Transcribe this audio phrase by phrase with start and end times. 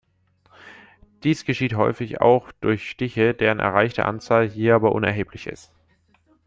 [1.23, 5.71] Dies geschieht häufig auch durch Stiche, deren erreichte Anzahl hier aber unerheblich ist.